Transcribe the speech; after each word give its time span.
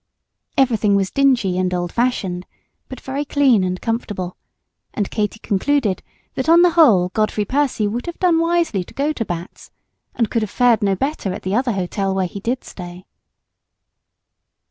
Everything 0.57 0.95
was 0.95 1.11
dingy 1.11 1.59
and 1.59 1.71
old 1.75 1.91
fashioned, 1.91 2.47
but 2.89 2.99
very 2.99 3.23
clean 3.23 3.63
and 3.63 3.79
comfortable; 3.79 4.35
and 4.95 5.11
Katy 5.11 5.37
concluded 5.37 6.01
that 6.33 6.49
on 6.49 6.63
the 6.63 6.71
whole 6.71 7.09
Godfrey 7.09 7.45
Percy 7.45 7.87
would 7.87 8.07
have 8.07 8.17
done 8.17 8.39
wisely 8.39 8.83
to 8.83 8.95
go 8.95 9.13
to 9.13 9.23
Batt's, 9.23 9.69
and 10.15 10.31
could 10.31 10.41
have 10.41 10.49
fared 10.49 10.81
no 10.81 10.95
better 10.95 11.31
at 11.35 11.43
the 11.43 11.53
other 11.53 11.73
hotel 11.73 12.15
where 12.15 12.25
he 12.25 12.39
did 12.39 12.63
stay. 12.63 13.05